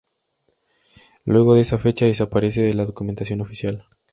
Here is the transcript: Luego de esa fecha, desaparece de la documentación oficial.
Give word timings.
Luego 1.25 1.53
de 1.53 1.61
esa 1.61 1.77
fecha, 1.77 2.05
desaparece 2.05 2.63
de 2.63 2.73
la 2.73 2.85
documentación 2.85 3.39
oficial. 3.39 3.85